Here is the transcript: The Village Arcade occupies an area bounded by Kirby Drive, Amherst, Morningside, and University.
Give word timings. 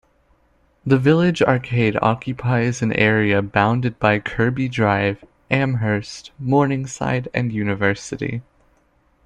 The 0.83 0.97
Village 0.97 1.43
Arcade 1.43 1.95
occupies 2.01 2.81
an 2.81 2.91
area 2.93 3.39
bounded 3.43 3.99
by 3.99 4.17
Kirby 4.17 4.67
Drive, 4.67 5.23
Amherst, 5.51 6.31
Morningside, 6.39 7.27
and 7.35 7.53
University. 7.53 8.41